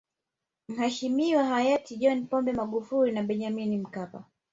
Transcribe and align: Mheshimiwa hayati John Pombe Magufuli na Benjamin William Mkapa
Mheshimiwa 0.67 1.43
hayati 1.45 1.97
John 1.97 2.27
Pombe 2.27 2.53
Magufuli 2.53 3.11
na 3.11 3.23
Benjamin 3.23 3.59
William 3.69 3.81
Mkapa 3.81 4.23